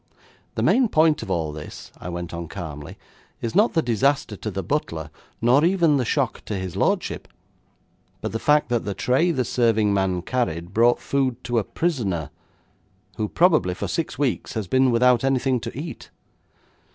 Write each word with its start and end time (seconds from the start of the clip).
'The 0.55 0.63
main 0.63 0.87
point 0.89 1.21
of 1.21 1.29
all 1.29 1.51
this,' 1.51 1.91
I 1.99 2.09
went 2.09 2.33
on 2.33 2.47
calmly, 2.47 2.97
'is 3.39 3.53
not 3.53 3.73
the 3.73 3.83
disaster 3.83 4.35
to 4.35 4.49
the 4.49 4.63
butler, 4.63 5.11
nor 5.43 5.63
even 5.63 5.97
the 5.97 6.05
shock 6.05 6.41
to 6.45 6.55
his 6.57 6.75
lordship, 6.75 7.27
but 8.19 8.31
the 8.31 8.39
fact 8.39 8.69
that 8.69 8.83
the 8.83 8.95
tray 8.95 9.29
the 9.29 9.45
serving 9.45 9.93
man 9.93 10.23
carried 10.23 10.73
brought 10.73 10.99
food 10.99 11.43
to 11.43 11.59
a 11.59 11.63
prisoner, 11.63 12.31
who 13.17 13.29
probably 13.29 13.75
for 13.75 13.87
six 13.87 14.17
weeks 14.17 14.55
has 14.55 14.67
been 14.67 14.89
without 14.89 15.23
anything 15.23 15.59
to 15.59 15.77
eat.' 15.79 16.09